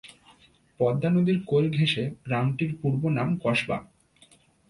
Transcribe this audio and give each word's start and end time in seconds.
পদ্মা 0.79 1.09
নদীর 1.09 1.37
কোল 1.45 1.65
ঘেঁষে 1.69 2.03
গ্রামটির 2.25 2.71
পূর্ব 2.81 3.01
নাম 3.09 3.29
কসবা। 3.43 3.77